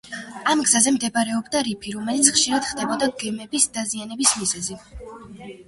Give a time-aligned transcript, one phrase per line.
[0.53, 4.83] ამ გზაზე მდებარეობდა რიფი, რომელიც ხშირად ხდებოდა გემების დაზიანების მიზეზი.